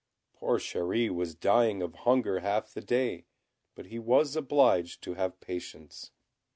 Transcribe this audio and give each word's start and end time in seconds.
Poor 0.33 0.57
Chéri 0.57 1.11
was 1.11 1.35
dying 1.35 1.83
of 1.83 1.93
hunger 1.93 2.39
half 2.39 2.73
the 2.73 2.81
day, 2.81 3.25
but 3.75 3.85
he 3.85 3.99
was 3.99 4.35
obliged 4.35 5.03
to 5.03 5.13
have 5.13 5.39
patience. 5.39 6.09